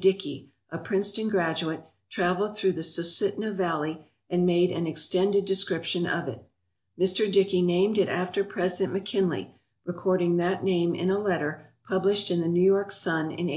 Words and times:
Dickey, 0.00 0.50
a 0.72 0.78
Princeton 0.78 1.28
graduate, 1.28 1.84
travelled 2.10 2.56
through 2.56 2.72
the 2.72 2.82
Susitna 2.82 3.52
valley 3.54 4.08
and 4.28 4.44
made 4.44 4.72
an 4.72 4.88
extended 4.88 5.46
descrip 5.46 5.84
tion 5.84 6.04
of 6.04 6.26
it. 6.26 6.42
Mr. 6.98 7.32
Dickey 7.32 7.62
named 7.62 7.96
it 7.96 8.08
after 8.08 8.42
President 8.42 8.92
McKinley, 8.92 9.54
recording 9.84 10.36
that 10.38 10.64
name 10.64 10.96
in 10.96 11.10
a 11.10 11.18
letter 11.20 11.70
published 11.88 12.28
in 12.28 12.40
the 12.40 12.48
New 12.48 12.60
York 12.60 12.90
Sun 12.90 13.26
in 13.26 13.46
1897. 13.46 13.50